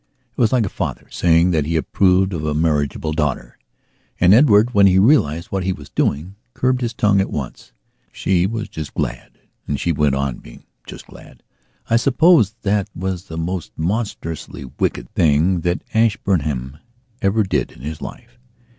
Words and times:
It 0.35 0.41
was 0.41 0.51
like 0.51 0.65
a 0.65 0.69
father 0.69 1.05
saying 1.11 1.51
that 1.51 1.67
he 1.67 1.75
approved 1.75 2.33
of 2.33 2.43
a 2.43 2.55
marriageable 2.55 3.13
daughter... 3.13 3.59
And 4.19 4.33
Edward, 4.33 4.73
when 4.73 4.87
he 4.87 4.97
realized 4.97 5.49
what 5.51 5.63
he 5.63 5.73
was 5.73 5.89
doing, 5.91 6.37
curbed 6.55 6.81
his 6.81 6.95
tongue 6.95 7.21
at 7.21 7.29
once. 7.29 7.71
She 8.11 8.47
was 8.47 8.67
just 8.67 8.95
glad 8.95 9.37
and 9.67 9.79
she 9.79 9.91
went 9.91 10.15
on 10.15 10.37
being 10.39 10.63
just 10.87 11.05
glad. 11.05 11.43
I 11.87 11.97
suppose 11.97 12.53
that 12.61 12.61
that 12.63 12.99
was 12.99 13.25
the 13.25 13.37
most 13.37 13.77
monstrously 13.77 14.65
wicked 14.79 15.07
thing 15.13 15.59
that 15.61 15.83
Edward 15.93 16.03
Ashburnham 16.05 16.77
ever 17.21 17.43
did 17.43 17.71
in 17.71 17.81
his 17.81 18.01
life. 18.01 18.39